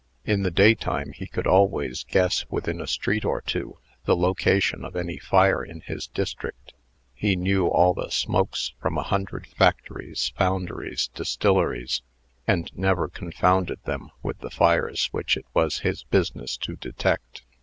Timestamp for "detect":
16.77-17.43